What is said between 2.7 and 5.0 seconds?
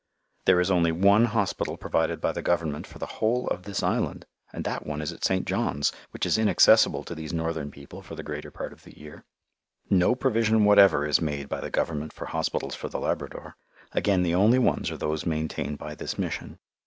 for the whole of this island, and that one